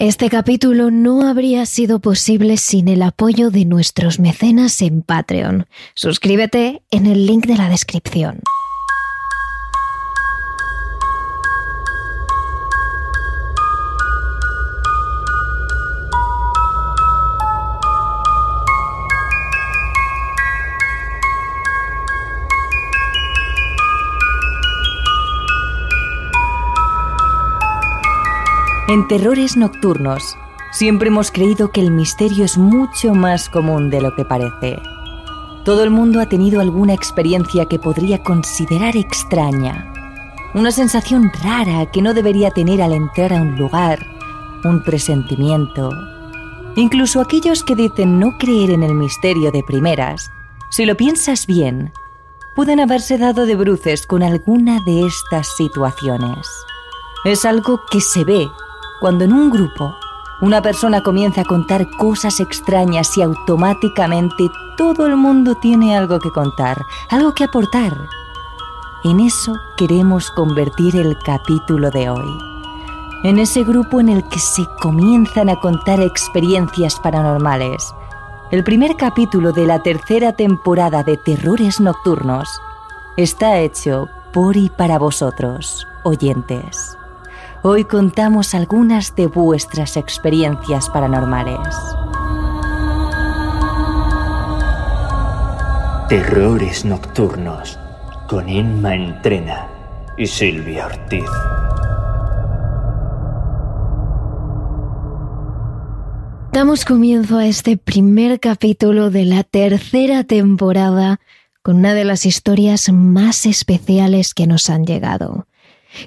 [0.00, 5.66] Este capítulo no habría sido posible sin el apoyo de nuestros mecenas en Patreon.
[5.92, 8.40] Suscríbete en el link de la descripción.
[29.00, 30.36] En Terrores Nocturnos,
[30.72, 34.78] siempre hemos creído que el misterio es mucho más común de lo que parece.
[35.64, 39.90] Todo el mundo ha tenido alguna experiencia que podría considerar extraña.
[40.52, 44.06] Una sensación rara que no debería tener al entrar a un lugar,
[44.64, 45.88] un presentimiento.
[46.76, 50.30] Incluso aquellos que dicen no creer en el misterio de primeras,
[50.68, 51.90] si lo piensas bien,
[52.54, 56.46] pueden haberse dado de bruces con alguna de estas situaciones.
[57.24, 58.46] Es algo que se ve
[59.00, 59.96] cuando en un grupo
[60.40, 66.30] una persona comienza a contar cosas extrañas y automáticamente todo el mundo tiene algo que
[66.30, 66.80] contar,
[67.10, 67.92] algo que aportar.
[69.04, 72.38] En eso queremos convertir el capítulo de hoy.
[73.22, 77.94] En ese grupo en el que se comienzan a contar experiencias paranormales.
[78.50, 82.48] El primer capítulo de la tercera temporada de Terrores Nocturnos
[83.16, 86.96] está hecho por y para vosotros, oyentes.
[87.62, 91.58] Hoy contamos algunas de vuestras experiencias paranormales.
[96.08, 97.78] Terrores Nocturnos
[98.30, 99.68] con Inma Entrena
[100.16, 101.28] y Silvia Ortiz.
[106.54, 111.20] Damos comienzo a este primer capítulo de la tercera temporada
[111.60, 115.46] con una de las historias más especiales que nos han llegado.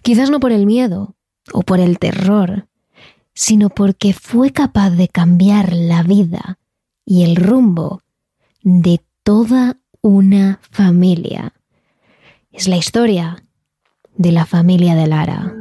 [0.01, 1.15] Quizás no por el miedo,
[1.51, 2.67] o por el terror,
[3.33, 6.59] sino porque fue capaz de cambiar la vida
[7.05, 8.01] y el rumbo
[8.61, 11.53] de toda una familia.
[12.51, 13.43] Es la historia
[14.15, 15.53] de la familia de Lara.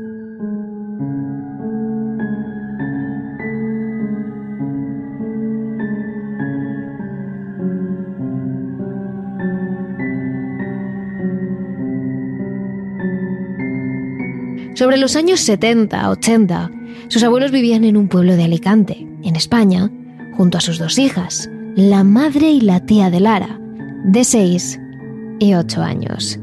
[14.83, 16.71] Sobre los años 70, 80,
[17.07, 19.89] sus abuelos vivían en un pueblo de Alicante, en España,
[20.37, 23.61] junto a sus dos hijas, la madre y la tía de Lara,
[24.07, 24.81] de 6
[25.39, 26.41] y 8 años.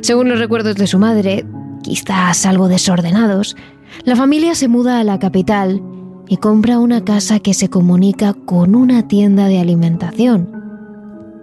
[0.00, 1.44] Según los recuerdos de su madre,
[1.82, 3.58] quizás algo desordenados,
[4.04, 5.82] la familia se muda a la capital
[6.28, 10.48] y compra una casa que se comunica con una tienda de alimentación,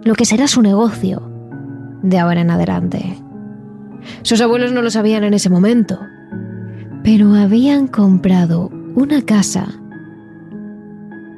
[0.02, 1.22] lo que será su negocio
[2.02, 3.22] de ahora en adelante.
[4.22, 6.00] Sus abuelos no lo sabían en ese momento,
[7.04, 9.66] pero habían comprado una casa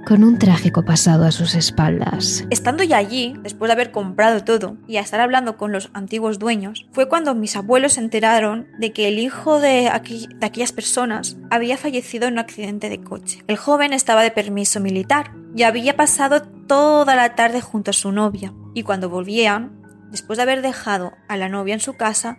[0.06, 2.44] con un trágico pasado a sus espaldas.
[2.50, 6.38] Estando ya allí, después de haber comprado todo y a estar hablando con los antiguos
[6.38, 9.90] dueños, fue cuando mis abuelos se enteraron de que el hijo de,
[10.38, 13.42] de aquellas personas había fallecido en un accidente de coche.
[13.48, 18.12] El joven estaba de permiso militar y había pasado toda la tarde junto a su
[18.12, 18.54] novia.
[18.72, 22.38] Y cuando volvían, después de haber dejado a la novia en su casa,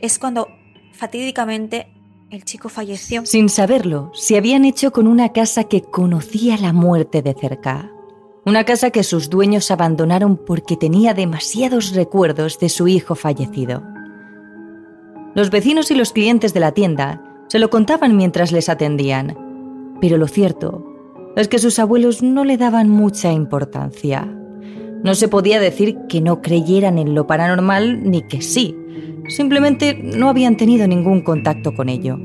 [0.00, 0.48] es cuando
[0.92, 1.94] fatídicamente
[2.30, 3.24] el chico falleció.
[3.24, 7.90] Sin saberlo, se habían hecho con una casa que conocía la muerte de cerca.
[8.44, 13.82] Una casa que sus dueños abandonaron porque tenía demasiados recuerdos de su hijo fallecido.
[15.34, 19.36] Los vecinos y los clientes de la tienda se lo contaban mientras les atendían,
[20.00, 20.84] pero lo cierto
[21.36, 24.34] es que sus abuelos no le daban mucha importancia.
[25.02, 28.76] No se podía decir que no creyeran en lo paranormal ni que sí,
[29.28, 32.18] Simplemente no habían tenido ningún contacto con ello.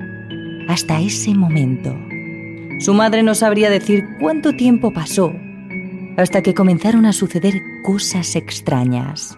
[0.70, 1.94] Hasta ese momento.
[2.80, 5.32] Su madre no sabría decir cuánto tiempo pasó
[6.16, 9.38] hasta que comenzaron a suceder cosas extrañas.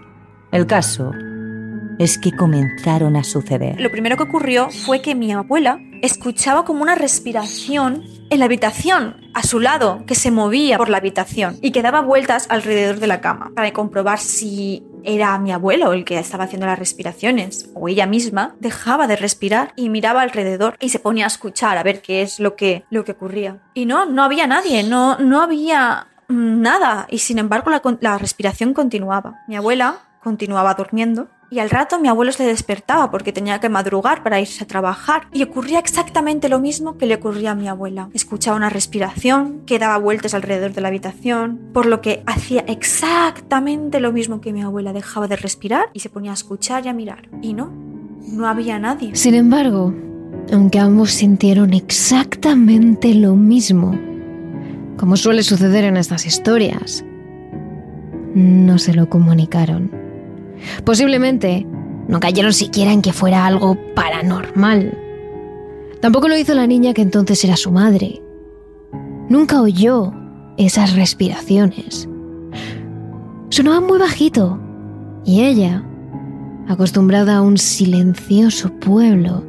[0.52, 1.12] El caso
[1.98, 3.80] es que comenzaron a suceder.
[3.82, 9.30] Lo primero que ocurrió fue que mi abuela escuchaba como una respiración en la habitación,
[9.34, 13.08] a su lado, que se movía por la habitación y que daba vueltas alrededor de
[13.08, 17.88] la cama para comprobar si era mi abuelo el que estaba haciendo las respiraciones o
[17.88, 22.02] ella misma dejaba de respirar y miraba alrededor y se ponía a escuchar a ver
[22.02, 23.60] qué es lo que, lo que ocurría.
[23.74, 28.74] Y no, no había nadie, no, no había nada y sin embargo la, la respiración
[28.74, 29.44] continuaba.
[29.48, 34.24] Mi abuela continuaba durmiendo y al rato mi abuelo se despertaba porque tenía que madrugar
[34.24, 35.28] para irse a trabajar.
[35.32, 38.10] Y ocurría exactamente lo mismo que le ocurría a mi abuela.
[38.14, 44.00] Escuchaba una respiración que daba vueltas alrededor de la habitación, por lo que hacía exactamente
[44.00, 44.94] lo mismo que mi abuela.
[44.94, 47.30] Dejaba de respirar y se ponía a escuchar y a mirar.
[47.42, 47.72] Y no,
[48.28, 49.16] no había nadie.
[49.16, 49.94] Sin embargo,
[50.52, 53.98] aunque ambos sintieron exactamente lo mismo,
[54.98, 57.04] como suele suceder en estas historias,
[58.34, 60.05] no se lo comunicaron.
[60.84, 61.66] Posiblemente
[62.08, 64.98] no cayeron siquiera en que fuera algo paranormal.
[66.02, 68.22] Tampoco lo hizo la niña que entonces era su madre.
[69.30, 70.14] Nunca oyó
[70.58, 72.08] esas respiraciones.
[73.50, 74.60] Sonaban muy bajito
[75.26, 75.84] y ella,
[76.68, 79.44] acostumbrada a un silencioso pueblo,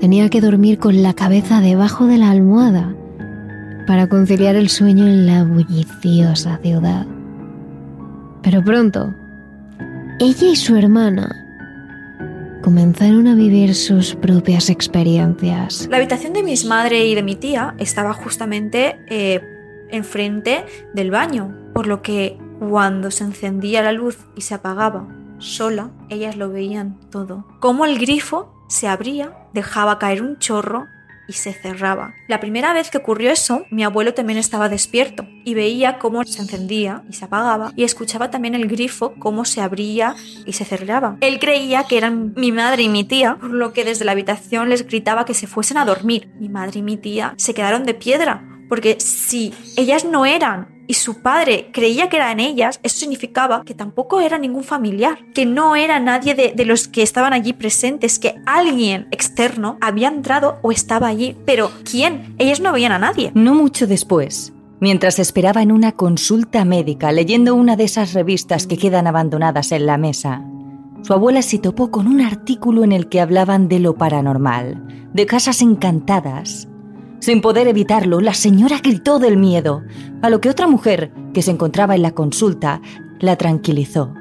[0.00, 2.94] tenía que dormir con la cabeza debajo de la almohada
[3.86, 7.06] para conciliar el sueño en la bulliciosa ciudad.
[8.42, 9.12] Pero pronto,
[10.22, 11.44] ella y su hermana
[12.62, 15.88] comenzaron a vivir sus propias experiencias.
[15.90, 19.40] La habitación de mis madre y de mi tía estaba justamente eh,
[19.90, 20.64] enfrente
[20.94, 25.08] del baño, por lo que cuando se encendía la luz y se apagaba
[25.38, 27.44] sola, ellas lo veían todo.
[27.58, 30.86] Como el grifo se abría, dejaba caer un chorro
[31.26, 32.14] y se cerraba.
[32.28, 36.42] La primera vez que ocurrió eso, mi abuelo también estaba despierto y veía cómo se
[36.42, 40.14] encendía y se apagaba y escuchaba también el grifo cómo se abría
[40.46, 41.16] y se cerraba.
[41.20, 44.68] Él creía que eran mi madre y mi tía, por lo que desde la habitación
[44.68, 46.30] les gritaba que se fuesen a dormir.
[46.38, 50.94] Mi madre y mi tía se quedaron de piedra porque si ellas no eran y
[50.94, 55.76] su padre creía que eran ellas, eso significaba que tampoco era ningún familiar, que no
[55.76, 61.08] era nadie de, los que estaban allí presentes, que alguien externo había entrado o estaba
[61.08, 61.36] allí.
[61.44, 62.34] Pero ¿quién?
[62.38, 63.32] Ellas no veían a nadie.
[63.34, 68.78] No mucho después, mientras esperaba en una consulta médica leyendo una de esas revistas que
[68.78, 70.42] quedan abandonadas en la mesa,
[71.02, 75.26] su abuela se topó con un artículo en el que hablaban de lo paranormal, de
[75.26, 76.68] casas encantadas,
[77.22, 79.84] sin poder evitarlo, la señora gritó del miedo,
[80.22, 82.82] a lo que otra mujer, que se encontraba en la consulta,
[83.20, 84.12] la tranquilizó.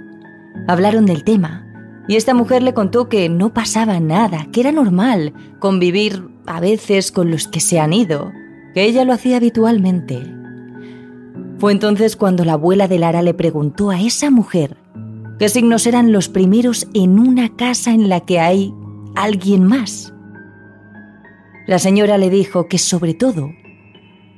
[0.67, 1.65] Hablaron del tema,
[2.07, 7.11] y esta mujer le contó que no pasaba nada, que era normal convivir a veces
[7.11, 8.31] con los que se han ido,
[8.75, 10.21] que ella lo hacía habitualmente.
[11.57, 14.77] Fue entonces cuando la abuela de Lara le preguntó a esa mujer
[15.39, 18.71] qué signos eran los primeros en una casa en la que hay
[19.15, 20.13] alguien más.
[21.71, 23.53] La señora le dijo que sobre todo,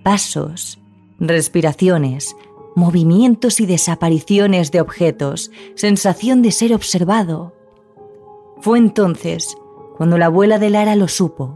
[0.04, 0.78] pasos,
[1.18, 2.36] respiraciones,
[2.76, 7.56] movimientos y desapariciones de objetos, sensación de ser observado.
[8.62, 9.58] Fue entonces
[9.98, 11.56] cuando la abuela de Lara lo supo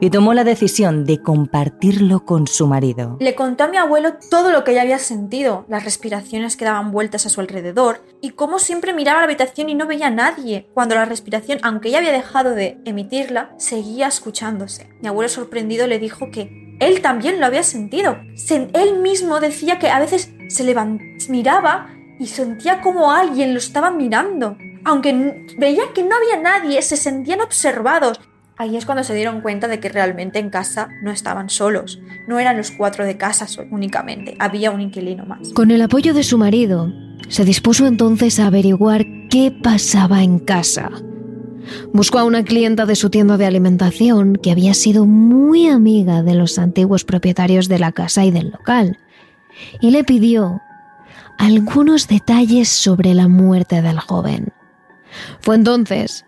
[0.00, 3.16] y tomó la decisión de compartirlo con su marido.
[3.20, 6.92] Le contó a mi abuelo todo lo que ella había sentido, las respiraciones que daban
[6.92, 10.68] vueltas a su alrededor y cómo siempre miraba la habitación y no veía a nadie,
[10.74, 14.88] cuando la respiración, aunque ella había dejado de emitirla, seguía escuchándose.
[15.00, 18.18] Mi abuelo sorprendido le dijo que él también lo había sentido.
[18.72, 20.74] él mismo decía que a veces se
[21.28, 21.88] miraba
[22.18, 24.56] y sentía como alguien lo estaba mirando.
[24.84, 28.20] Aunque veía que no había nadie, se sentían observados
[28.58, 32.38] Ahí es cuando se dieron cuenta de que realmente en casa no estaban solos, no
[32.38, 35.50] eran los cuatro de casa únicamente, había un inquilino más.
[35.50, 36.90] Con el apoyo de su marido,
[37.28, 40.90] se dispuso entonces a averiguar qué pasaba en casa.
[41.92, 46.34] Buscó a una clienta de su tienda de alimentación que había sido muy amiga de
[46.34, 48.98] los antiguos propietarios de la casa y del local,
[49.80, 50.62] y le pidió
[51.38, 54.48] algunos detalles sobre la muerte del joven.
[55.40, 56.24] Fue entonces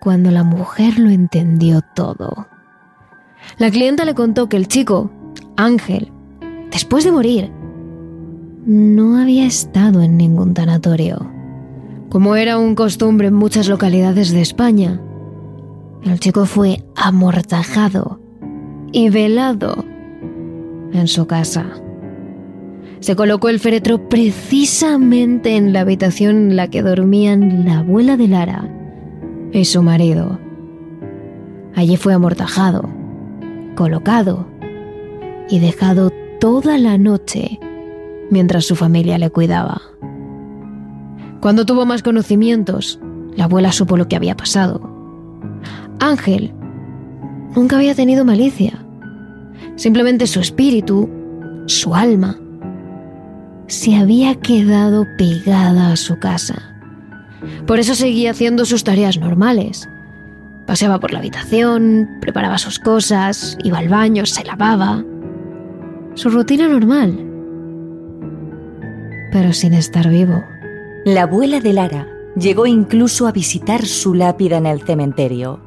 [0.00, 2.46] cuando la mujer lo entendió todo.
[3.58, 5.10] La clienta le contó que el chico,
[5.56, 6.12] Ángel,
[6.70, 7.50] después de morir,
[8.66, 11.30] no había estado en ningún tanatorio.
[12.10, 15.00] Como era un costumbre en muchas localidades de España,
[16.04, 18.20] el chico fue amortajado
[18.92, 19.84] y velado
[20.92, 21.66] en su casa.
[23.00, 28.28] Se colocó el féretro precisamente en la habitación en la que dormían la abuela de
[28.28, 28.77] Lara
[29.52, 30.38] y su marido.
[31.74, 32.88] Allí fue amortajado,
[33.76, 34.46] colocado
[35.48, 37.58] y dejado toda la noche
[38.30, 39.80] mientras su familia le cuidaba.
[41.40, 42.98] Cuando tuvo más conocimientos,
[43.36, 44.80] la abuela supo lo que había pasado.
[46.00, 46.52] Ángel
[47.54, 48.84] nunca había tenido malicia.
[49.76, 51.08] Simplemente su espíritu,
[51.66, 52.38] su alma,
[53.68, 56.77] se había quedado pegada a su casa.
[57.66, 59.88] Por eso seguía haciendo sus tareas normales.
[60.66, 65.04] Paseaba por la habitación, preparaba sus cosas, iba al baño, se lavaba.
[66.14, 67.24] Su rutina normal.
[69.32, 70.42] Pero sin estar vivo.
[71.04, 75.60] La abuela de Lara llegó incluso a visitar su lápida en el cementerio.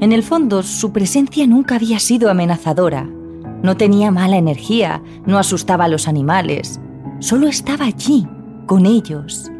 [0.00, 3.08] En el fondo, su presencia nunca había sido amenazadora.
[3.62, 6.80] No tenía mala energía, no asustaba a los animales.
[7.18, 8.26] Solo estaba allí,
[8.66, 9.50] con ellos,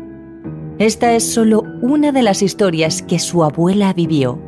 [0.78, 4.38] esta es solo una de las historias que su abuela vivió.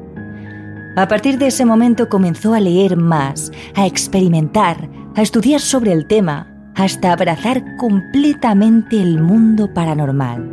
[0.96, 6.06] A partir de ese momento comenzó a leer más, a experimentar, a estudiar sobre el
[6.06, 6.46] tema,
[6.76, 10.48] hasta abrazar completamente el mundo paranormal.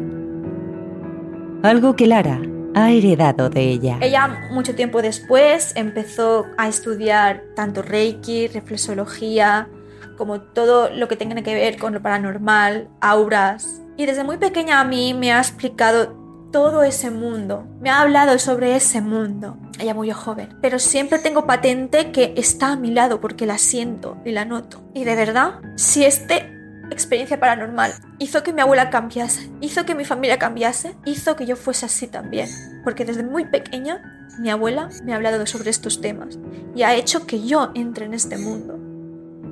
[1.63, 2.41] Algo que Lara
[2.73, 3.97] ha heredado de ella.
[4.01, 9.69] Ella mucho tiempo después empezó a estudiar tanto Reiki, reflexología,
[10.17, 13.81] como todo lo que tenga que ver con lo paranormal, auras.
[13.95, 18.39] Y desde muy pequeña a mí me ha explicado todo ese mundo, me ha hablado
[18.39, 19.57] sobre ese mundo.
[19.79, 24.17] Ella muy joven, pero siempre tengo patente que está a mi lado porque la siento
[24.25, 24.81] y la noto.
[24.93, 26.53] Y de verdad, si este
[26.89, 31.55] experiencia paranormal hizo que mi abuela cambiase, hizo que mi familia cambiase, hizo que yo
[31.55, 32.47] fuese así también.
[32.83, 36.39] Porque desde muy pequeña mi abuela me ha hablado sobre estos temas
[36.75, 38.86] y ha hecho que yo entre en este mundo.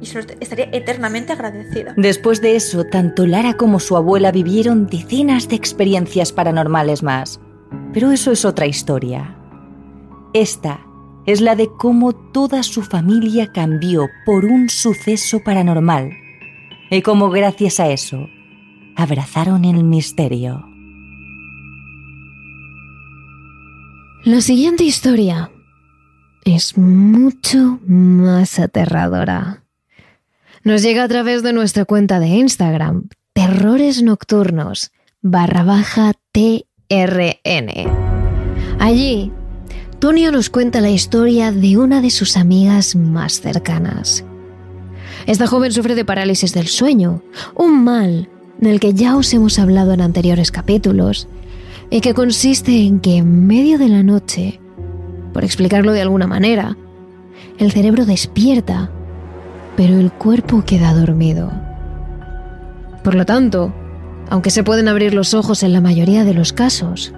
[0.01, 1.93] Y se lo estaría eternamente agradecida.
[1.97, 7.39] Después de eso, tanto Lara como su abuela vivieron decenas de experiencias paranormales más.
[7.93, 9.37] Pero eso es otra historia.
[10.33, 10.79] Esta
[11.25, 16.11] es la de cómo toda su familia cambió por un suceso paranormal
[16.91, 18.27] y cómo gracias a eso
[18.95, 20.65] abrazaron el misterio.
[24.23, 25.51] La siguiente historia
[26.43, 29.64] es mucho más aterradora.
[30.65, 34.91] Nos llega a través de nuestra cuenta de Instagram, Terrores Nocturnos,
[35.21, 37.69] barra baja TRN.
[38.79, 39.31] Allí,
[39.99, 44.25] Tonio nos cuenta la historia de una de sus amigas más cercanas.
[45.27, 47.21] Esta joven sufre de parálisis del sueño,
[47.53, 51.27] un mal del que ya os hemos hablado en anteriores capítulos,
[51.91, 54.59] y que consiste en que en medio de la noche,
[55.31, 56.75] por explicarlo de alguna manera,
[57.59, 58.89] el cerebro despierta,
[59.75, 61.51] pero el cuerpo queda dormido.
[63.03, 63.73] Por lo tanto,
[64.29, 67.13] aunque se pueden abrir los ojos en la mayoría de los casos,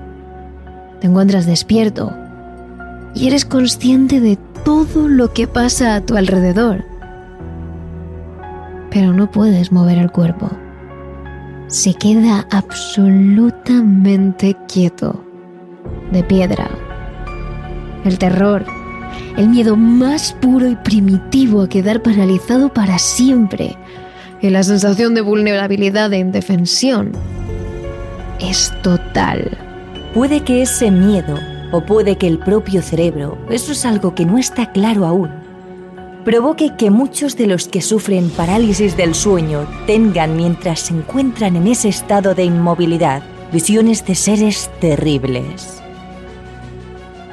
[0.99, 2.13] te encuentras despierto
[3.13, 6.83] y eres consciente de todo lo que pasa a tu alrededor
[8.97, 10.49] pero no puedes mover el cuerpo.
[11.67, 15.23] Se queda absolutamente quieto,
[16.11, 16.67] de piedra.
[18.05, 18.65] El terror,
[19.37, 23.77] el miedo más puro y primitivo a quedar paralizado para siempre
[24.41, 27.11] y la sensación de vulnerabilidad e indefensión
[28.39, 29.57] es total.
[30.13, 31.37] Puede que ese miedo
[31.71, 35.29] o puede que el propio cerebro, eso es algo que no está claro aún,
[36.23, 41.67] provoque que muchos de los que sufren parálisis del sueño tengan mientras se encuentran en
[41.67, 45.81] ese estado de inmovilidad visiones de seres terribles.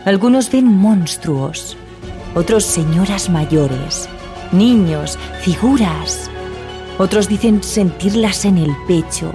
[0.05, 1.79] Algunos ven monstruos,
[2.35, 4.07] otros señoras mayores,
[4.53, 6.31] niños, figuras.
[6.99, 9.33] Otros dicen sentirlas en el pecho,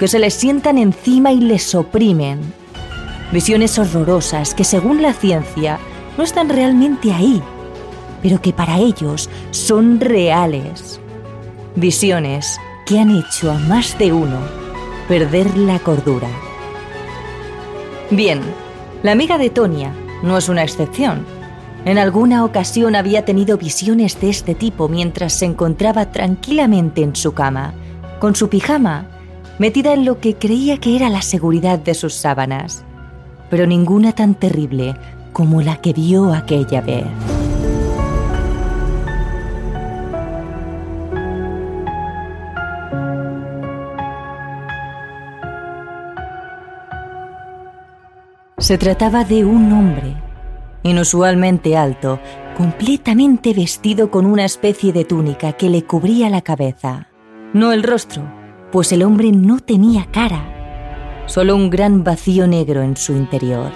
[0.00, 2.40] que se les sientan encima y les oprimen.
[3.30, 5.78] Visiones horrorosas que según la ciencia
[6.18, 7.40] no están realmente ahí,
[8.20, 10.98] pero que para ellos son reales.
[11.76, 14.40] Visiones que han hecho a más de uno
[15.06, 16.28] perder la cordura.
[18.10, 18.40] Bien,
[19.04, 21.24] la amiga de Tonia no es una excepción.
[21.84, 27.32] En alguna ocasión había tenido visiones de este tipo mientras se encontraba tranquilamente en su
[27.32, 27.72] cama,
[28.18, 29.06] con su pijama,
[29.58, 32.84] metida en lo que creía que era la seguridad de sus sábanas,
[33.48, 34.94] pero ninguna tan terrible
[35.32, 37.06] como la que vio aquella vez.
[48.60, 50.14] Se trataba de un hombre,
[50.82, 52.20] inusualmente alto,
[52.58, 57.08] completamente vestido con una especie de túnica que le cubría la cabeza.
[57.54, 58.22] No el rostro,
[58.70, 63.72] pues el hombre no tenía cara, solo un gran vacío negro en su interior.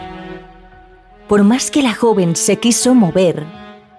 [1.28, 3.42] Por más que la joven se quiso mover,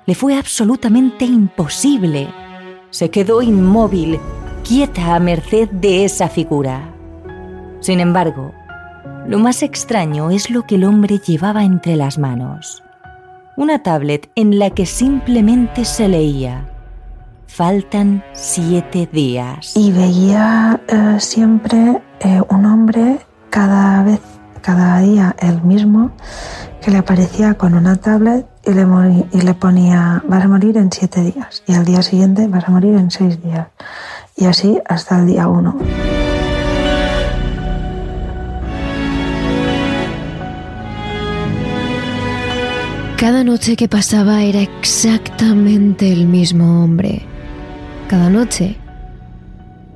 [0.05, 2.27] le fue absolutamente imposible.
[2.91, 4.19] Se quedó inmóvil,
[4.63, 6.93] quieta a merced de esa figura.
[7.79, 8.53] Sin embargo,
[9.27, 12.83] lo más extraño es lo que el hombre llevaba entre las manos.
[13.57, 16.65] Una tablet en la que simplemente se leía.
[17.47, 19.73] Faltan siete días.
[19.75, 24.19] Y veía eh, siempre eh, un hombre cada vez,
[24.61, 26.11] cada día el mismo,
[26.81, 28.85] que le aparecía con una tablet y le,
[29.31, 31.63] y le ponía vas a morir en siete días.
[31.65, 33.67] Y al día siguiente vas a morir en seis días.
[34.35, 35.77] Y así hasta el día uno.
[43.17, 47.21] Cada noche que pasaba era exactamente el mismo hombre.
[48.09, 48.75] Cada noche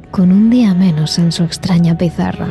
[0.09, 2.47] con un día menos en su extraña pizarra.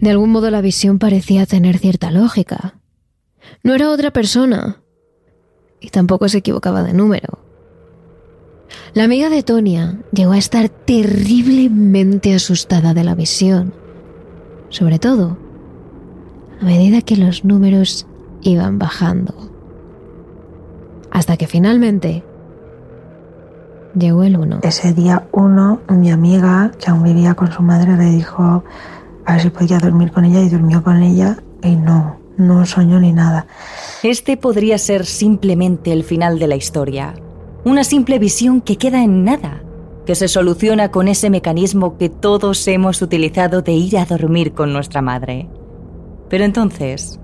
[0.00, 2.80] De algún modo la visión parecía tener cierta lógica.
[3.62, 4.82] No era otra persona.
[5.80, 7.47] Y tampoco se equivocaba de número.
[8.94, 13.72] La amiga de Tonia llegó a estar terriblemente asustada de la visión.
[14.70, 15.38] Sobre todo,
[16.60, 18.06] a medida que los números
[18.42, 19.34] iban bajando.
[21.10, 22.24] Hasta que finalmente
[23.94, 24.60] llegó el uno.
[24.62, 28.64] Ese día uno, mi amiga, que aún vivía con su madre, le dijo
[29.24, 32.98] a ver si podía dormir con ella y durmió con ella y no, no soñó
[33.00, 33.46] ni nada.
[34.02, 37.14] Este podría ser simplemente el final de la historia.
[37.68, 39.60] Una simple visión que queda en nada,
[40.06, 44.72] que se soluciona con ese mecanismo que todos hemos utilizado de ir a dormir con
[44.72, 45.50] nuestra madre.
[46.30, 47.20] Pero entonces,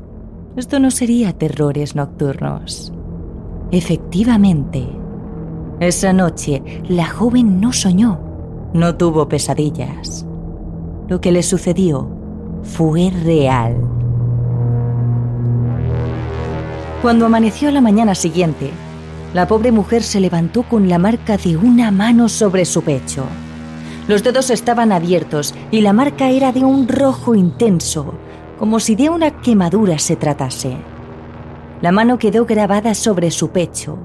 [0.55, 2.93] esto no sería terrores nocturnos.
[3.71, 4.87] Efectivamente,
[5.81, 8.21] esa noche la joven no soñó,
[8.75, 10.27] no tuvo pesadillas.
[11.09, 12.07] Lo que le sucedió
[12.63, 13.79] fue real.
[17.01, 18.73] Cuando amaneció la mañana siguiente,
[19.35, 23.27] la pobre mujer se levantó con la marca de una mano sobre su pecho.
[24.07, 28.15] Los dedos estaban abiertos y la marca era de un rojo intenso,
[28.59, 30.77] como si de una quemadura se tratase.
[31.83, 33.99] La mano quedó grabada sobre su pecho,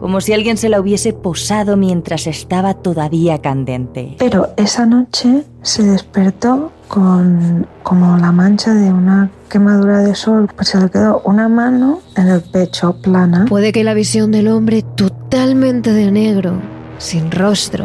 [0.00, 4.16] como si alguien se la hubiese posado mientras estaba todavía candente.
[4.18, 10.68] Pero esa noche se despertó con como la mancha de una quemadura de sol, pues
[10.68, 13.44] se le quedó una mano en el pecho plana.
[13.48, 16.54] Puede que la visión del hombre totalmente de negro,
[16.98, 17.84] sin rostro,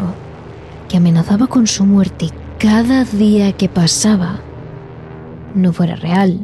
[0.88, 4.40] que amenazaba con su muerte cada día que pasaba,
[5.54, 6.40] no fuera real.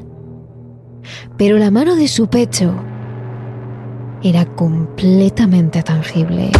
[1.36, 2.74] Pero la mano de su pecho
[4.22, 6.50] era completamente tangible.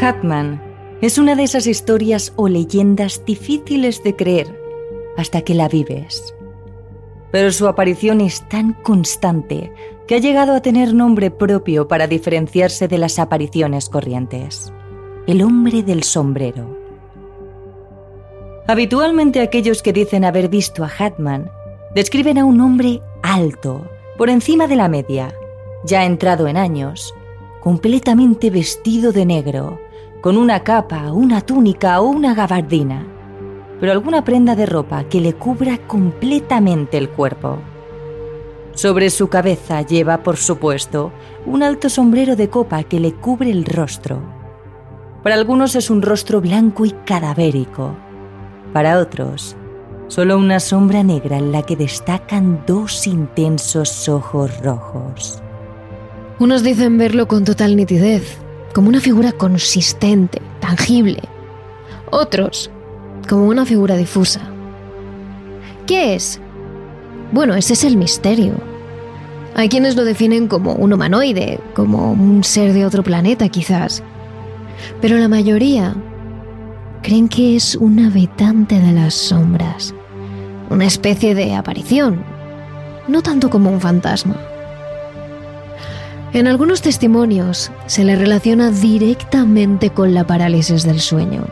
[0.00, 0.60] Hatman
[1.00, 4.48] es una de esas historias o leyendas difíciles de creer
[5.16, 6.34] hasta que la vives.
[7.32, 9.72] Pero su aparición es tan constante
[10.06, 14.72] que ha llegado a tener nombre propio para diferenciarse de las apariciones corrientes.
[15.26, 16.78] El hombre del sombrero.
[18.68, 21.50] Habitualmente aquellos que dicen haber visto a Hatman
[21.94, 23.84] describen a un hombre alto,
[24.16, 25.34] por encima de la media,
[25.84, 27.14] ya entrado en años,
[27.60, 29.80] completamente vestido de negro,
[30.20, 33.06] con una capa, una túnica o una gabardina,
[33.82, 37.58] pero alguna prenda de ropa que le cubra completamente el cuerpo.
[38.74, 41.10] Sobre su cabeza lleva, por supuesto,
[41.46, 44.22] un alto sombrero de copa que le cubre el rostro.
[45.24, 47.96] Para algunos es un rostro blanco y cadavérico.
[48.72, 49.56] Para otros,
[50.06, 55.42] solo una sombra negra en la que destacan dos intensos ojos rojos.
[56.38, 58.38] Unos dicen verlo con total nitidez,
[58.74, 61.22] como una figura consistente, tangible.
[62.12, 62.70] Otros,
[63.28, 64.40] como una figura difusa.
[65.86, 66.40] ¿Qué es?
[67.32, 68.54] Bueno, ese es el misterio.
[69.54, 74.02] Hay quienes lo definen como un humanoide, como un ser de otro planeta quizás.
[75.00, 75.94] Pero la mayoría
[77.02, 79.94] creen que es un habitante de las sombras,
[80.70, 82.24] una especie de aparición,
[83.08, 84.36] no tanto como un fantasma.
[86.32, 91.44] En algunos testimonios se le relaciona directamente con la parálisis del sueño.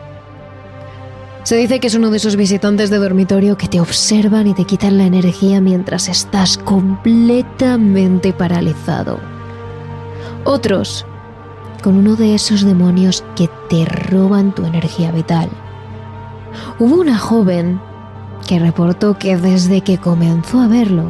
[1.43, 4.65] Se dice que es uno de esos visitantes de dormitorio que te observan y te
[4.65, 9.19] quitan la energía mientras estás completamente paralizado.
[10.43, 11.05] Otros,
[11.81, 15.49] con uno de esos demonios que te roban tu energía vital.
[16.77, 17.81] Hubo una joven
[18.47, 21.05] que reportó que desde que comenzó a verlo,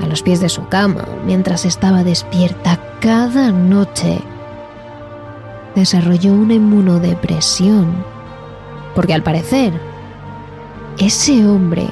[0.00, 4.20] a los pies de su cama mientras estaba despierta cada noche.
[5.74, 8.04] Desarrolló una inmunodepresión,
[8.94, 9.72] porque al parecer,
[10.98, 11.86] ese hombre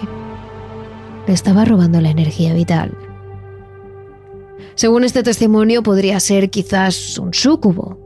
[1.26, 2.96] le estaba robando la energía vital.
[4.74, 7.98] Según este testimonio, podría ser quizás un súcubo,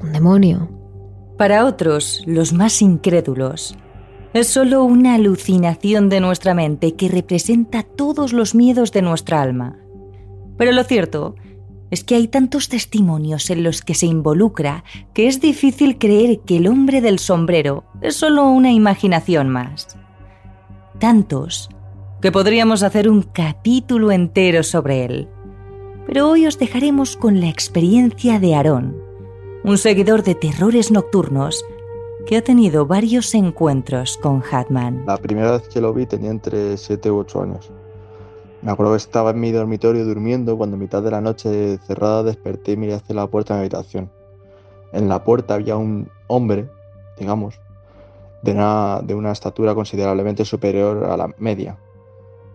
[0.00, 0.70] un demonio.
[1.36, 3.76] Para otros, los más incrédulos,
[4.32, 9.78] es solo una alucinación de nuestra mente que representa todos los miedos de nuestra alma.
[10.56, 11.34] Pero lo cierto
[11.90, 16.56] es que hay tantos testimonios en los que se involucra que es difícil creer que
[16.56, 19.96] el hombre del sombrero es solo una imaginación más.
[20.98, 21.68] Tantos
[22.20, 25.28] que podríamos hacer un capítulo entero sobre él.
[26.06, 28.96] Pero hoy os dejaremos con la experiencia de Aarón,
[29.64, 31.64] un seguidor de terrores nocturnos
[32.26, 35.04] que ha tenido varios encuentros con Hatman.
[35.06, 37.70] La primera vez que lo vi tenía entre 7 u 8 años.
[38.66, 42.24] Me acuerdo que estaba en mi dormitorio durmiendo cuando a mitad de la noche cerrada
[42.24, 44.10] desperté y miré hacia la puerta de mi habitación.
[44.90, 46.68] En la puerta había un hombre,
[47.16, 47.60] digamos,
[48.42, 51.78] de una, de una estatura considerablemente superior a la media.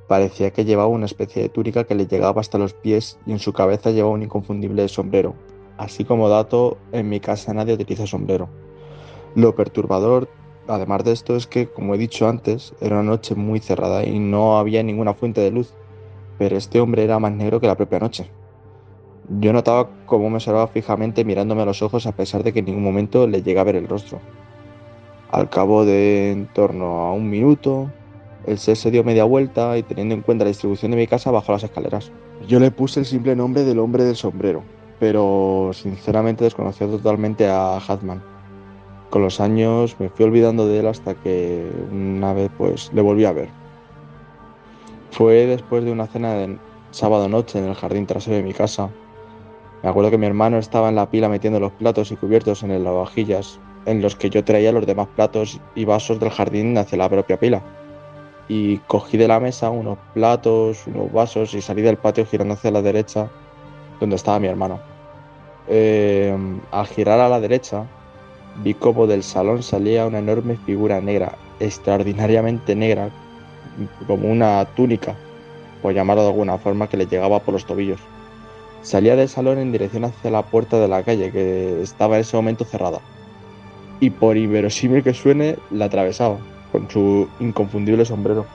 [0.10, 3.39] Parecía que llevaba una especie de túnica que le llegaba hasta los pies y en
[3.39, 5.34] su cabeza llevaba un inconfundible sombrero.
[5.78, 8.50] Así como dato, en mi casa nadie utiliza sombrero.
[9.36, 10.28] Lo perturbador,
[10.67, 14.19] además de esto, es que, como he dicho antes, era una noche muy cerrada y
[14.19, 15.74] no había ninguna fuente de luz,
[16.41, 18.25] pero este hombre era más negro que la propia noche.
[19.39, 22.65] Yo notaba cómo me observaba fijamente mirándome a los ojos a pesar de que en
[22.65, 24.19] ningún momento le llega a ver el rostro.
[25.30, 27.91] Al cabo de en torno a un minuto,
[28.47, 31.30] el ser se dio media vuelta y teniendo en cuenta la distribución de mi casa
[31.30, 32.12] bajó las escaleras.
[32.47, 34.63] Yo le puse el simple nombre del hombre del sombrero,
[34.99, 38.23] pero sinceramente desconocía totalmente a Hatman.
[39.12, 43.25] Con los años me fui olvidando de él hasta que una vez pues le volví
[43.25, 43.61] a ver.
[45.12, 46.58] Fue después de una cena de
[46.91, 48.89] sábado noche en el jardín trasero de mi casa.
[49.84, 52.71] Me acuerdo que mi hermano estaba en la pila metiendo los platos y cubiertos en
[52.71, 56.97] el lavavajillas, en los que yo traía los demás platos y vasos del jardín hacia
[56.97, 57.62] la propia pila.
[58.47, 62.71] Y cogí de la mesa unos platos, unos vasos y salí del patio girando hacia
[62.71, 63.30] la derecha,
[64.00, 64.80] donde estaba mi hermano.
[65.67, 66.36] Eh,
[66.71, 67.86] al girar a la derecha,
[68.63, 73.10] vi como del salón salía una enorme figura negra, extraordinariamente negra,
[74.07, 75.15] como una túnica,
[75.81, 77.99] por llamarlo de alguna forma, que le llegaba por los tobillos.
[78.81, 82.36] Salía del salón en dirección hacia la puerta de la calle, que estaba en ese
[82.36, 82.99] momento cerrada.
[83.99, 86.38] Y por inverosímil que suene, la atravesaba,
[86.71, 88.45] con su inconfundible sombrero.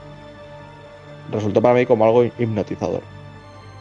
[1.31, 3.01] Resultó para mí como algo hipnotizador.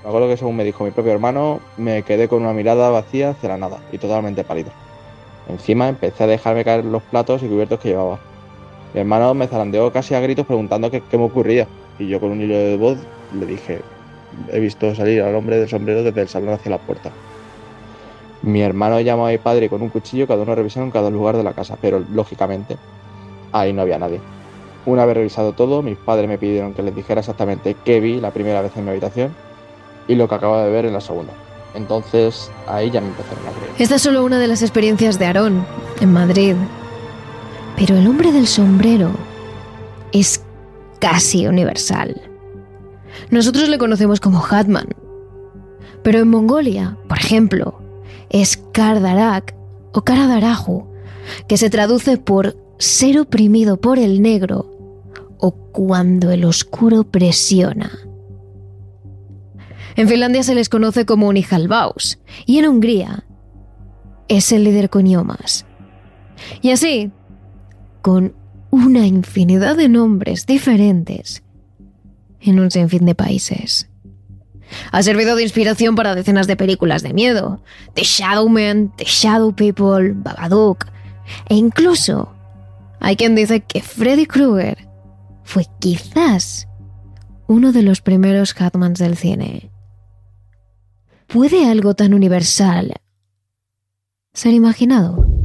[0.02, 3.30] Me acuerdo que según me dijo mi propio hermano, me quedé con una mirada vacía
[3.30, 4.70] hacia la nada y totalmente pálido.
[5.48, 8.20] Encima empecé a dejarme caer los platos y cubiertos que llevaba.
[8.96, 11.68] Mi hermano me zarandeó casi a gritos preguntando qué, me ocurría.
[11.98, 12.96] Y yo con un hilo de voz
[13.38, 13.82] le dije,
[14.50, 17.10] he visto salir al hombre del sombrero desde el salón hacia la puerta.
[18.40, 21.42] Mi hermano llamó a mi padre con un cuchillo, cada uno revisaron cada lugar de
[21.42, 22.78] la casa, pero lógicamente
[23.52, 24.18] ahí no había nadie.
[24.86, 28.30] Una vez revisado todo, mis padres me pidieron que les dijera exactamente qué vi la
[28.30, 29.34] primera vez en mi habitación
[30.08, 31.34] y lo que acabo de ver en la segunda.
[31.74, 33.72] Entonces ahí ya me empezaron a creer.
[33.78, 35.66] Esta es solo una de las experiencias de Aarón,
[36.00, 36.54] en Madrid.
[37.76, 39.10] Pero el hombre del sombrero
[40.12, 40.42] es
[40.98, 42.20] casi universal.
[43.30, 44.88] Nosotros le conocemos como Hatman.
[46.02, 47.80] Pero en Mongolia, por ejemplo,
[48.30, 49.54] es Kardarak
[49.92, 50.86] o Karadarahu,
[51.48, 54.70] que se traduce por ser oprimido por el negro
[55.38, 57.90] o cuando el oscuro presiona.
[59.96, 63.24] En Finlandia se les conoce como Unijalbaus y en Hungría
[64.28, 65.64] es el líder con iomas.
[66.60, 67.10] Y así,
[68.06, 68.36] con
[68.70, 71.42] una infinidad de nombres diferentes
[72.40, 73.90] en un sinfín de países.
[74.92, 77.64] Ha servido de inspiración para decenas de películas de miedo,
[77.94, 80.86] The Shadowman, The Shadow People, Babadook,
[81.48, 82.32] e incluso
[83.00, 84.86] hay quien dice que Freddy Krueger
[85.42, 86.68] fue quizás
[87.48, 89.72] uno de los primeros Hatmans del cine.
[91.26, 92.94] ¿Puede algo tan universal
[94.32, 95.35] ser imaginado?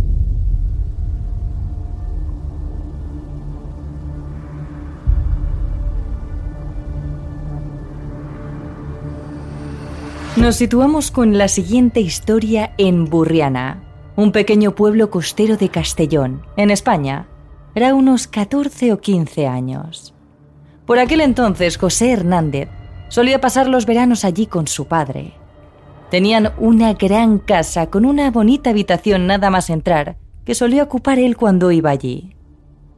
[10.38, 13.84] Nos situamos con la siguiente historia en Burriana,
[14.16, 17.28] un pequeño pueblo costero de Castellón, en España.
[17.76, 20.14] Era unos 14 o 15 años.
[20.86, 22.70] Por aquel entonces, José Hernández
[23.10, 25.34] solía pasar los veranos allí con su padre.
[26.10, 30.16] Tenían una gran casa con una bonita habitación nada más entrar,
[30.46, 32.38] que solía ocupar él cuando iba allí.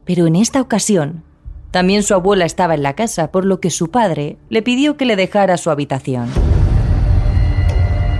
[0.04, 1.24] Pero en esta ocasión,
[1.72, 5.04] también su abuela estaba en la casa, por lo que su padre le pidió que
[5.04, 6.28] le dejara su habitación.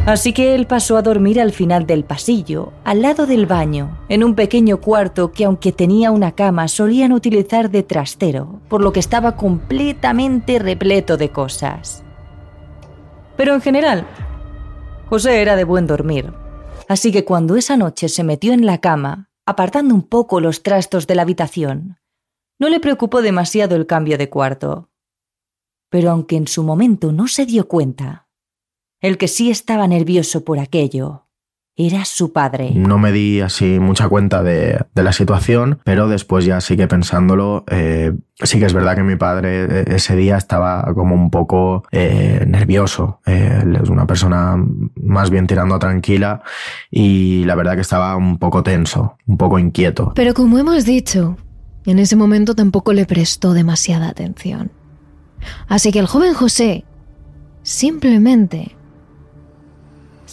[0.06, 4.22] Así que él pasó a dormir al final del pasillo, al lado del baño, en
[4.22, 9.00] un pequeño cuarto que aunque tenía una cama solían utilizar de trastero, por lo que
[9.00, 12.04] estaba completamente repleto de cosas.
[13.38, 14.06] Pero en general,
[15.08, 16.34] José era de buen dormir,
[16.86, 21.06] así que cuando esa noche se metió en la cama, apartando un poco los trastos
[21.06, 21.98] de la habitación,
[22.58, 24.90] no le preocupó demasiado el cambio de cuarto.
[25.88, 28.23] Pero aunque en su momento no se dio cuenta,
[29.04, 31.24] el que sí estaba nervioso por aquello
[31.76, 32.70] era su padre.
[32.74, 37.64] No me di así mucha cuenta de, la situación, pero después ya sí que pensándolo,
[37.68, 41.84] eh, sí que es verdad que mi padre eh, ese día estaba como un poco
[41.92, 43.20] eh, nervioso.
[43.26, 44.56] es una persona
[44.94, 46.42] más bien tirando tranquila
[46.90, 50.12] y la verdad que estaba un poco tenso, un poco inquieto.
[50.14, 51.36] Pero como hemos dicho,
[51.84, 54.70] en ese momento tampoco le prestó demasiada atención.
[55.68, 56.86] Así que el joven José
[57.62, 58.73] simplemente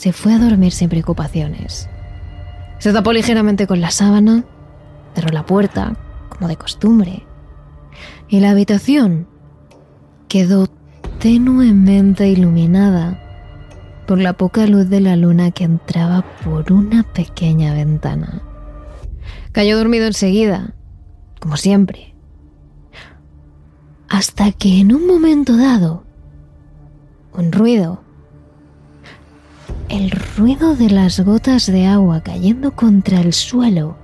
[0.01, 1.87] se fue a dormir sin preocupaciones.
[2.79, 4.45] Se tapó ligeramente con la sábana,
[5.13, 5.95] cerró la puerta,
[6.27, 7.23] como de costumbre,
[8.27, 9.27] y la habitación
[10.27, 10.65] quedó
[11.19, 13.21] tenuemente iluminada
[14.07, 18.41] por la poca luz de la luna que entraba por una pequeña ventana.
[19.51, 20.73] Cayó dormido enseguida,
[21.39, 22.15] como siempre,
[24.09, 26.05] hasta que en un momento dado,
[27.33, 28.01] un ruido
[29.91, 33.97] el ruido de las gotas de agua cayendo contra el suelo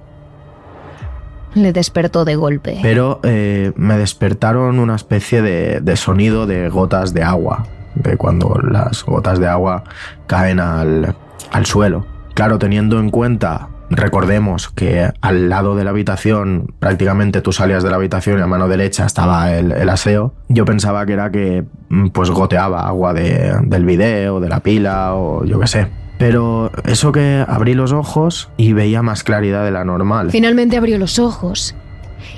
[1.53, 2.79] le despertó de golpe.
[2.81, 9.03] Pero eh, me despertaron una especie de, sonido de gotas de agua, de cuando las
[9.03, 9.83] gotas de agua
[10.27, 11.15] caen al,
[11.63, 12.05] suelo.
[12.35, 17.89] Claro, teniendo en cuenta Recordemos que al lado de la habitación, prácticamente tú salías de
[17.89, 20.33] la habitación y a mano derecha estaba el, aseo.
[20.49, 25.45] Yo pensaba que era que mm, pues goteaba agua del video, de la pila o
[25.45, 25.87] yo qué sé.
[26.17, 30.31] Pero eso que abrí los ojos y veía más claridad de la normal.
[30.31, 31.75] Finalmente abrió los ojos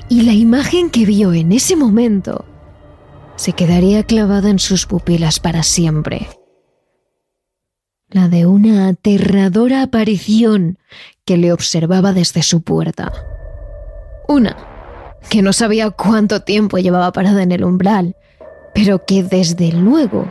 [0.10, 2.46] y la imagen que vio en ese momento
[3.38, 6.28] se quedaría clavada en sus pupilas para siempre.
[8.12, 10.78] La de una aterradora aparición
[11.26, 13.12] que le observaba desde su puerta.
[14.28, 14.58] Una
[15.30, 18.16] que no sabía cuánto tiempo llevaba parada en el umbral,
[18.74, 20.26] pero que desde luego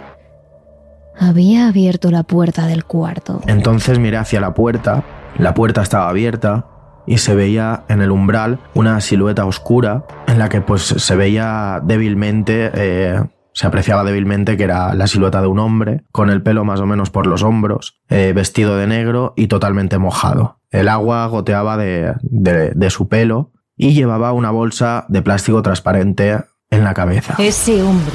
[1.19, 3.41] había abierto la puerta del cuarto.
[3.47, 5.05] Entonces miré hacia la puerta,
[5.39, 6.67] la puerta estaba abierta
[7.07, 11.81] y se veía en el umbral una silueta oscura en la que pues se veía
[11.83, 13.23] débilmente, eh,
[13.59, 16.87] se apreciaba débilmente que era la silueta de un hombre, con el pelo más o
[16.87, 20.61] menos por los hombros, eh, vestido de negro y totalmente mojado.
[20.71, 26.39] El agua goteaba de, de su pelo y llevaba una bolsa de plástico transparente
[26.71, 27.35] en la cabeza.
[27.39, 28.15] Ese hombre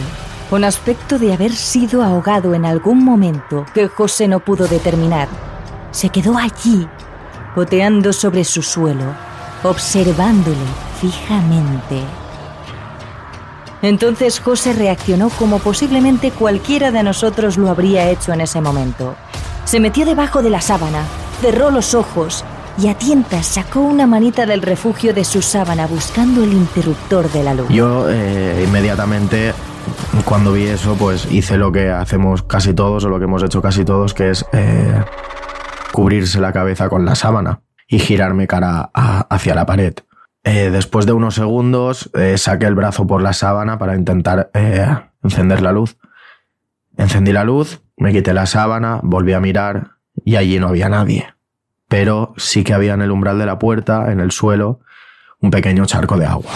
[0.49, 5.27] con aspecto de haber sido ahogado en algún momento que José no pudo determinar.
[5.91, 6.87] Se quedó allí,
[7.53, 9.13] goteando sobre su suelo,
[9.63, 10.55] observándole
[11.01, 12.22] fijamente.
[13.83, 19.15] Entonces José reaccionó como posiblemente cualquiera de nosotros lo habría hecho en ese momento.
[19.65, 21.03] Se metió debajo de la sábana,
[21.41, 22.45] cerró los ojos
[22.77, 27.43] y a tientas sacó una manita del refugio de su sábana buscando el interruptor de
[27.43, 27.67] la luz.
[27.69, 29.53] Yo eh, inmediatamente
[30.23, 33.61] cuando vi eso, pues hice lo que hacemos casi todos o lo que hemos hecho
[33.61, 35.03] casi todos, que es eh,
[35.91, 39.93] cubrirse la cabeza con la sábana y girarme cara hacia la pared.
[40.45, 44.51] Eh, después de unos segundos eh, saqué el brazo por la sábana para intentar
[45.23, 45.97] encender la luz.
[46.97, 49.91] Encendí la luz, me quité la sábana, volví a mirar
[50.25, 51.33] y allí no había nadie.
[51.87, 54.81] Pero sí que había en el umbral de la puerta, en el suelo,
[55.39, 56.51] un pequeño charco de agua.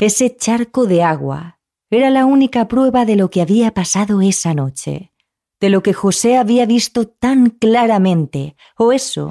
[0.00, 1.56] Ese charco de agua
[1.90, 5.12] era la única prueba de lo que había pasado esa noche,
[5.60, 9.30] de lo que José había visto tan claramente, o eso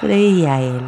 [0.00, 0.82] creía él.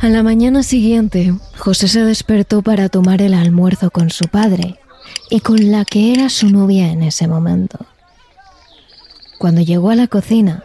[0.00, 4.78] A la mañana siguiente, José se despertó para tomar el almuerzo con su padre
[5.28, 7.84] y con la que era su novia en ese momento.
[9.38, 10.64] Cuando llegó a la cocina,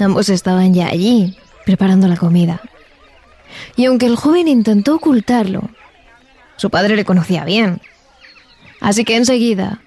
[0.00, 2.60] ambos estaban ya allí, preparando la comida.
[3.76, 5.70] Y aunque el joven intentó ocultarlo,
[6.56, 7.80] su padre le conocía bien.
[8.80, 9.82] Así que enseguida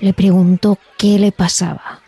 [0.00, 2.02] le preguntó qué le pasaba.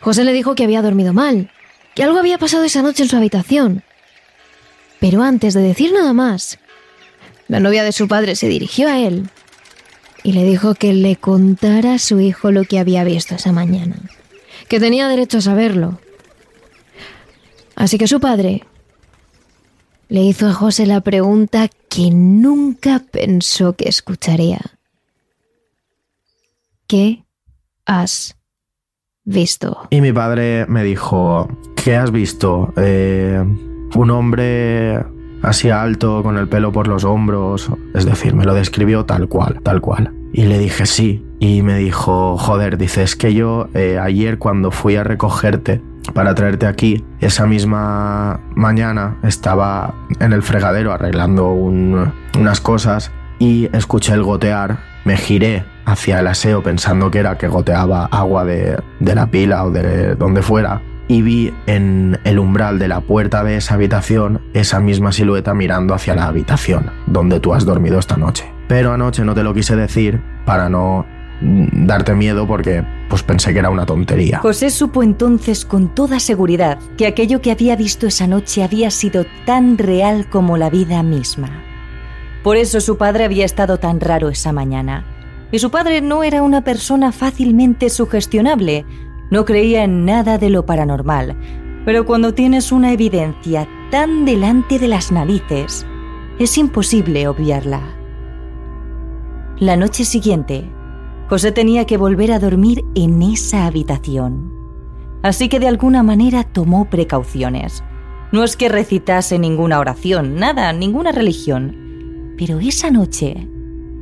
[0.00, 1.50] José le dijo que había dormido mal,
[1.96, 3.82] que algo había pasado esa noche en su habitación
[5.00, 6.58] pero antes de decir nada más,
[7.46, 9.28] la novia de su padre se dirigió a él
[10.22, 13.96] y le dijo que le contara a su hijo lo que había visto esa mañana,
[14.68, 16.00] que tenía derecho a saberlo.
[17.76, 18.64] Así que su padre
[20.08, 24.60] le hizo a José la pregunta que nunca pensó que escucharía.
[26.86, 27.24] ¿Qué
[27.86, 28.36] has
[29.24, 29.86] visto?
[29.90, 32.72] Y mi padre me dijo, ¿qué has visto?
[32.76, 33.44] Eh,
[33.94, 35.04] un hombre
[35.42, 37.70] así alto, con el pelo por los hombros.
[37.94, 40.12] Es decir, me lo describió tal cual, tal cual.
[40.32, 41.24] Y le dije sí.
[41.40, 45.80] Y me dijo, joder, dices que yo eh, ayer cuando fui a recogerte
[46.14, 54.14] para traerte aquí, esa misma mañana estaba en el fregadero arreglando unas cosas y escuché
[54.14, 59.14] el gotear, me giré hacia el aseo pensando que era que goteaba agua de, de
[59.14, 63.56] la pila o de donde fuera y vi en el umbral de la puerta de
[63.56, 68.52] esa habitación esa misma silueta mirando hacia la habitación donde tú has dormido esta noche.
[68.68, 71.06] Pero anoche no te lo quise decir para no
[71.40, 74.40] mm, darte miedo porque pues pensé que era una tontería.
[74.40, 79.24] José supo entonces con toda seguridad que aquello que había visto esa noche había sido
[79.46, 81.64] tan real como la vida misma.
[82.42, 85.04] Por eso su padre había estado tan raro esa mañana.
[85.50, 88.84] Y su padre no era una persona fácilmente sugestionable,
[89.30, 91.36] no creía en nada de lo paranormal,
[91.84, 95.86] pero cuando tienes una evidencia tan delante de las narices,
[96.38, 97.80] es imposible obviarla.
[99.58, 100.70] La noche siguiente,
[101.28, 104.52] José tenía que volver a dormir en esa habitación.
[105.22, 107.82] Así que de alguna manera tomó precauciones.
[108.30, 112.34] No es que recitase ninguna oración, nada, ninguna religión.
[112.38, 113.48] Pero esa noche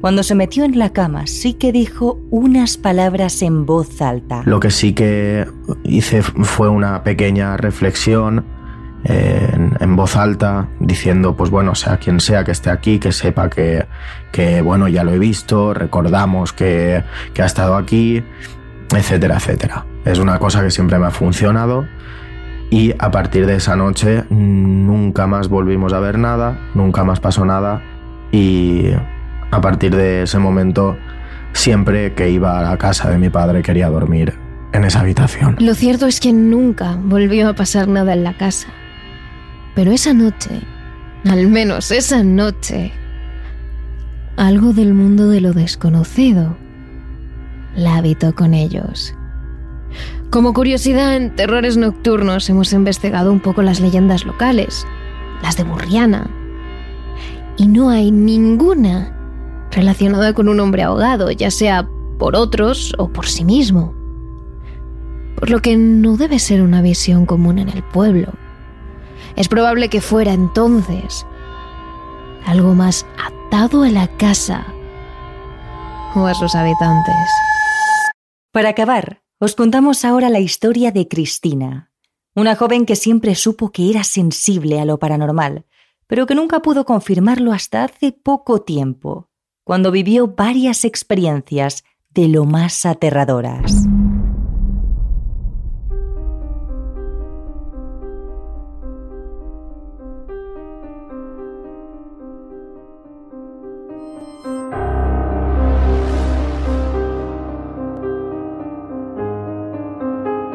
[0.06, 4.42] cuando se metió en la cama, sí que dijo unas palabras en voz alta.
[4.44, 5.48] Lo que sí que
[5.82, 8.44] hice fue una pequeña reflexión
[9.02, 13.50] eh, en, voz alta, diciendo, pues bueno, sea quien sea que esté aquí, que sepa
[13.50, 13.84] que,
[14.30, 17.02] que bueno, ya lo he visto, recordamos que,
[17.34, 18.22] que ha estado aquí,
[18.96, 19.86] etcétera, etcétera.
[20.04, 21.84] Es una cosa que siempre me ha funcionado
[22.70, 27.44] y a partir de esa noche nunca más volvimos a ver nada, nunca más pasó
[27.44, 27.82] nada
[28.30, 28.92] y
[29.50, 30.96] a partir de ese momento,
[31.52, 34.34] siempre que iba a la casa de mi padre quería dormir
[34.72, 35.56] en esa habitación.
[35.58, 38.68] Lo cierto es que nunca volvió a pasar nada en la casa.
[39.74, 40.60] Pero esa noche,
[41.28, 42.92] al menos esa noche,
[44.36, 46.56] algo del mundo de lo desconocido
[47.74, 49.14] la habitó con ellos.
[50.30, 54.86] Como curiosidad, en Terrores Nocturnos hemos investigado un poco las leyendas locales,
[55.42, 56.28] las de Burriana,
[57.56, 59.15] y no hay ninguna
[59.76, 61.86] relacionada con un hombre ahogado, ya sea
[62.18, 63.94] por otros o por sí mismo.
[65.38, 68.32] Por lo que no debe ser una visión común en el pueblo.
[69.36, 71.26] Es probable que fuera entonces
[72.46, 74.66] algo más atado a la casa
[76.14, 77.28] o a sus habitantes.
[78.52, 81.92] Para acabar, os contamos ahora la historia de Cristina,
[82.34, 85.66] una joven que siempre supo que era sensible a lo paranormal,
[86.06, 89.28] pero que nunca pudo confirmarlo hasta hace poco tiempo
[89.66, 91.82] cuando vivió varias experiencias
[92.14, 93.84] de lo más aterradoras.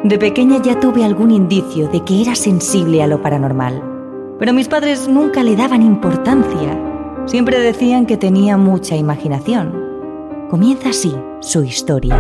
[0.06, 3.84] De pequeña ya tuve algún indicio de que era sensible a lo paranormal,
[4.40, 6.91] pero mis padres nunca le daban importancia
[7.26, 9.74] Siempre decían que tenía mucha imaginación.
[10.50, 12.16] Comienza así su historia.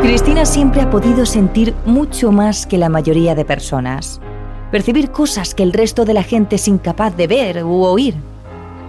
[0.00, 4.20] Cristina siempre ha podido sentir mucho más que la mayoría de personas
[4.70, 8.14] percibir cosas que el resto de la gente es incapaz de ver u oír.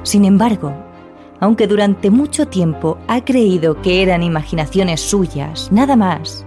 [0.03, 0.73] Sin embargo,
[1.39, 6.45] aunque durante mucho tiempo ha creído que eran imaginaciones suyas, nada más,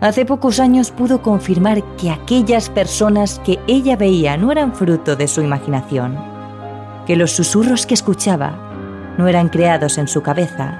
[0.00, 5.26] hace pocos años pudo confirmar que aquellas personas que ella veía no eran fruto de
[5.26, 6.18] su imaginación,
[7.06, 8.58] que los susurros que escuchaba
[9.16, 10.78] no eran creados en su cabeza,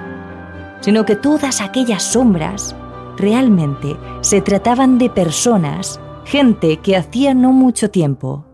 [0.81, 2.75] sino que todas aquellas sombras
[3.17, 8.45] realmente se trataban de personas gente que hacía no mucho tiempo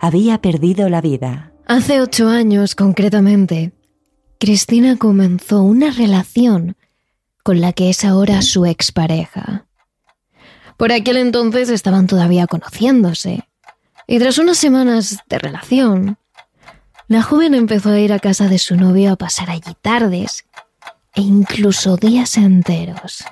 [0.00, 1.52] había perdido la vida.
[1.66, 3.72] Hace ocho años, concretamente,
[4.40, 6.76] Cristina comenzó una relación
[7.42, 9.66] con la que es ahora su expareja.
[10.76, 13.48] Por aquel entonces estaban todavía conociéndose,
[14.06, 16.18] y tras unas semanas de relación,
[17.08, 20.46] la joven empezó a ir a casa de su novio a pasar allí tardes
[21.14, 23.24] e incluso días enteros.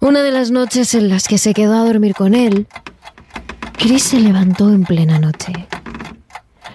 [0.00, 2.68] Una de las noches en las que se quedó a dormir con él,
[3.72, 5.52] Chris se levantó en plena noche.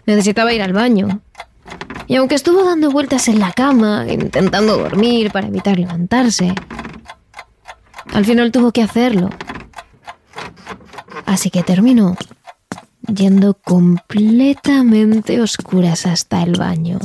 [0.06, 1.22] Necesitaba ir al baño.
[2.08, 6.54] Y aunque estuvo dando vueltas en la cama, intentando dormir para evitar levantarse,
[8.14, 9.30] al final tuvo que hacerlo.
[11.26, 12.18] Así que terminó
[13.08, 17.00] yendo completamente oscuras hasta el baño.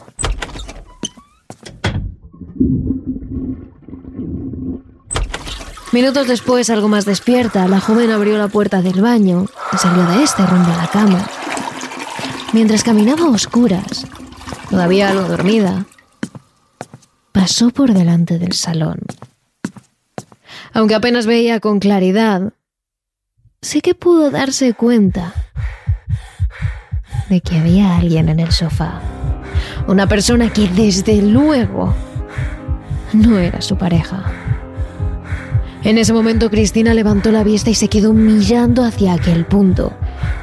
[5.90, 10.22] Minutos después, algo más despierta, la joven abrió la puerta del baño y salió de
[10.22, 11.26] este rumbo a la cama.
[12.52, 14.06] Mientras caminaba a oscuras,
[14.68, 15.86] todavía algo dormida,
[17.32, 19.00] pasó por delante del salón.
[20.74, 22.52] Aunque apenas veía con claridad,
[23.62, 25.32] sí que pudo darse cuenta
[27.30, 29.00] de que había alguien en el sofá.
[29.86, 31.94] Una persona que desde luego
[33.14, 34.47] no era su pareja.
[35.84, 39.92] En ese momento Cristina levantó la vista y se quedó mirando hacia aquel punto.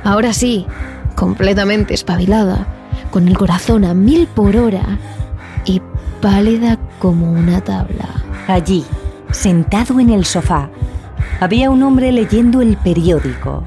[0.03, 0.65] Ahora sí,
[1.15, 2.67] completamente espabilada,
[3.11, 4.97] con el corazón a mil por hora
[5.65, 5.81] y
[6.21, 8.07] pálida como una tabla.
[8.47, 8.85] Allí,
[9.31, 10.69] sentado en el sofá,
[11.41, 13.63] había un hombre leyendo el periódico.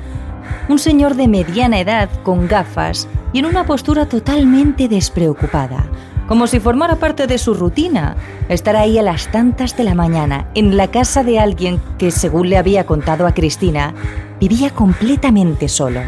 [0.70, 5.84] Un señor de mediana edad con gafas y en una postura totalmente despreocupada
[6.28, 8.14] como si formara parte de su rutina,
[8.50, 12.50] estar ahí a las tantas de la mañana en la casa de alguien que, según
[12.50, 13.94] le había contado a Cristina,
[14.38, 16.02] vivía completamente solo.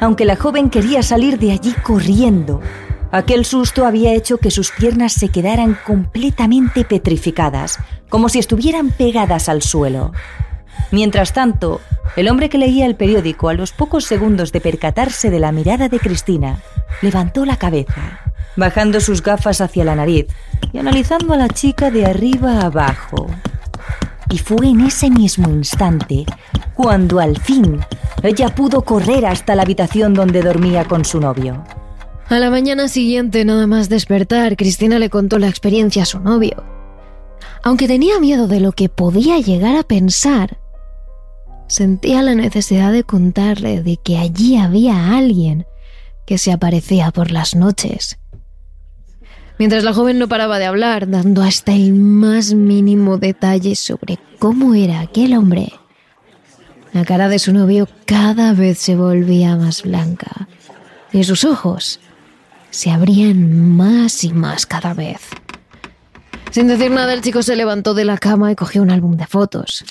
[0.00, 2.60] Aunque la joven quería salir de allí corriendo,
[3.10, 7.78] aquel susto había hecho que sus piernas se quedaran completamente petrificadas,
[8.10, 10.12] como si estuvieran pegadas al suelo.
[10.92, 11.80] Mientras tanto,
[12.16, 15.88] el hombre que leía el periódico a los pocos segundos de percatarse de la mirada
[15.88, 16.60] de Cristina,
[17.00, 18.26] levantó la cabeza
[18.56, 20.26] bajando sus gafas hacia la nariz
[20.72, 23.26] y analizando a la chica de arriba a abajo.
[24.30, 26.26] Y fue en ese mismo instante
[26.74, 27.80] cuando al fin
[28.22, 31.64] ella pudo correr hasta la habitación donde dormía con su novio.
[32.28, 36.64] A la mañana siguiente, nada más despertar, Cristina le contó la experiencia a su novio.
[37.62, 40.58] Aunque tenía miedo de lo que podía llegar a pensar,
[41.68, 45.66] sentía la necesidad de contarle de que allí había alguien
[46.26, 48.18] que se aparecía por las noches
[49.58, 54.74] mientras la joven no paraba de hablar, dando hasta el más mínimo detalle sobre cómo
[54.74, 55.72] era aquel hombre.
[56.92, 60.48] La cara de su novio cada vez se volvía más blanca
[61.12, 62.00] y sus ojos
[62.70, 65.20] se abrían más y más cada vez.
[66.50, 69.26] Sin decir nada, el chico se levantó de la cama y cogió un álbum de
[69.26, 69.84] fotos.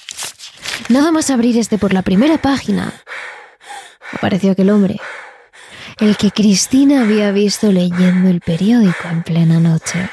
[0.90, 2.94] Nada más abrir este por la primera página,
[4.14, 5.00] apareció aquel hombre,
[6.00, 10.10] el que Cristina había visto leyendo el periódico en plena noche.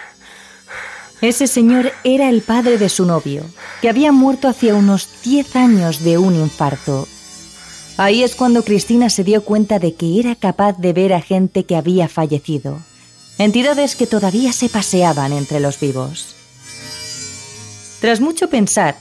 [1.21, 3.45] Ese señor era el padre de su novio,
[3.81, 7.09] que había muerto hacía unos 10 años de un infarto.
[7.97, 11.65] Ahí es cuando Cristina se dio cuenta de que era capaz de ver a gente
[11.65, 12.79] que había fallecido,
[13.39, 16.35] entidades que todavía se paseaban entre los vivos.
[18.01, 18.97] Tras mucho pensar,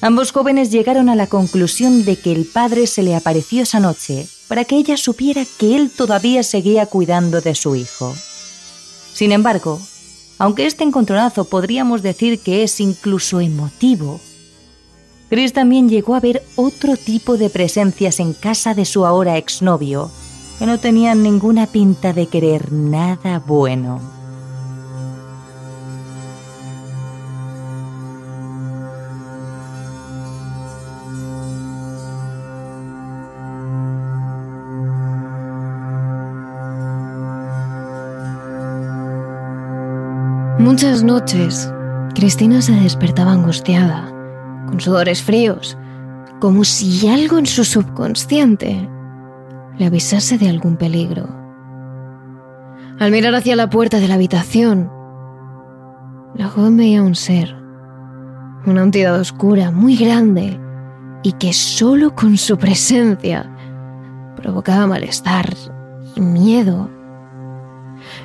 [0.00, 4.26] ambos jóvenes llegaron a la conclusión de que el padre se le apareció esa noche
[4.48, 8.14] para que ella supiera que él todavía seguía cuidando de su hijo.
[9.12, 9.80] Sin embargo,
[10.38, 14.20] aunque este encontronazo podríamos decir que es incluso emotivo,
[15.28, 20.10] Chris también llegó a ver otro tipo de presencias en casa de su ahora exnovio,
[20.58, 24.17] que no tenían ninguna pinta de querer nada bueno.
[40.58, 41.72] Muchas noches,
[42.16, 44.12] Cristina se despertaba angustiada,
[44.66, 45.78] con sudores fríos,
[46.40, 48.88] como si algo en su subconsciente
[49.78, 51.28] le avisase de algún peligro.
[52.98, 54.90] Al mirar hacia la puerta de la habitación,
[56.34, 57.54] la joven veía un ser,
[58.66, 60.60] una entidad oscura muy grande
[61.22, 63.48] y que solo con su presencia
[64.34, 65.54] provocaba malestar
[66.16, 66.90] y miedo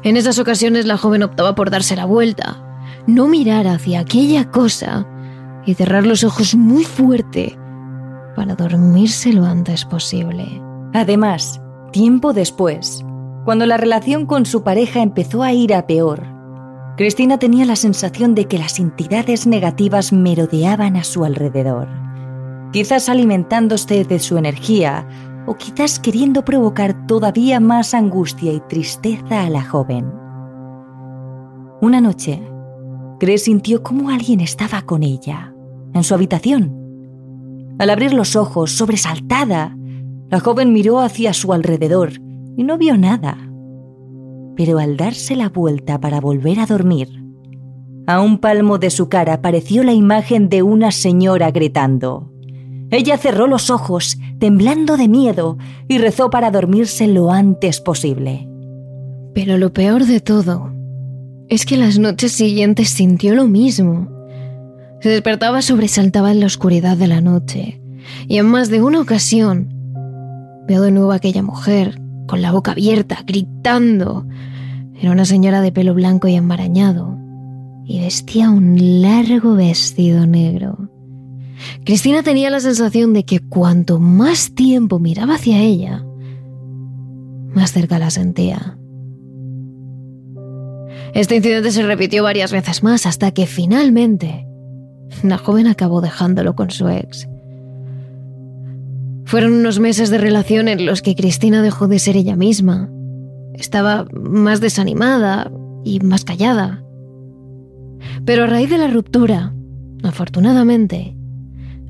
[0.03, 2.61] en esas ocasiones la joven optaba por darse la vuelta,
[3.07, 5.07] no mirar hacia aquella cosa
[5.65, 7.57] y cerrar los ojos muy fuerte
[8.35, 10.61] para dormirse lo antes posible.
[10.93, 11.61] Además,
[11.91, 13.03] tiempo después,
[13.45, 16.23] cuando la relación con su pareja empezó a ir a peor,
[16.95, 21.87] Cristina tenía la sensación de que las entidades negativas merodeaban a su alrededor,
[22.71, 25.07] quizás alimentándose de su energía
[25.45, 30.11] o quizás queriendo provocar todavía más angustia y tristeza a la joven.
[31.81, 32.41] Una noche,
[33.19, 35.53] Grace sintió como alguien estaba con ella,
[35.93, 36.79] en su habitación.
[37.79, 39.75] Al abrir los ojos, sobresaltada,
[40.29, 42.13] la joven miró hacia su alrededor
[42.55, 43.37] y no vio nada.
[44.55, 47.23] pero al darse la vuelta para volver a dormir,
[48.05, 52.32] a un palmo de su cara apareció la imagen de una señora gritando.
[52.93, 58.47] Ella cerró los ojos, temblando de miedo, y rezó para dormirse lo antes posible.
[59.33, 60.71] Pero lo peor de todo
[61.49, 64.09] es que las noches siguientes sintió lo mismo.
[65.01, 67.81] Se despertaba sobresaltaba en la oscuridad de la noche,
[68.27, 69.69] y en más de una ocasión
[70.67, 74.27] veo de nuevo a aquella mujer con la boca abierta, gritando.
[75.01, 77.17] Era una señora de pelo blanco y enmarañado,
[77.85, 80.92] y vestía un largo vestido negro.
[81.85, 86.03] Cristina tenía la sensación de que cuanto más tiempo miraba hacia ella,
[87.53, 88.77] más cerca la sentía.
[91.13, 94.47] Este incidente se repitió varias veces más hasta que finalmente
[95.21, 97.27] la joven acabó dejándolo con su ex.
[99.25, 102.89] Fueron unos meses de relación en los que Cristina dejó de ser ella misma.
[103.53, 105.51] Estaba más desanimada
[105.83, 106.83] y más callada.
[108.25, 109.53] Pero a raíz de la ruptura,
[110.03, 111.15] afortunadamente,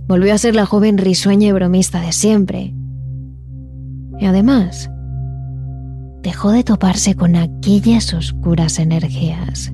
[0.08, 2.74] volvió a ser la joven risueña y bromista de siempre.
[4.20, 4.90] Y además,
[6.22, 9.72] dejó de toparse con aquellas oscuras energías.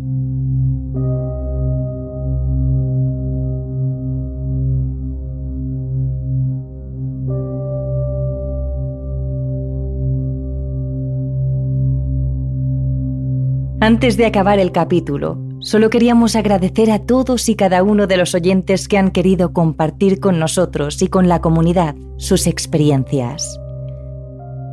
[13.81, 18.33] Antes de acabar el capítulo, Solo queríamos agradecer a todos y cada uno de los
[18.33, 23.59] oyentes que han querido compartir con nosotros y con la comunidad sus experiencias.